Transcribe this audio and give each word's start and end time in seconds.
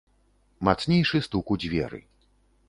Мацнейшы 0.67 1.21
стук 1.27 1.53
у 1.57 1.59
дзверы. 1.65 2.01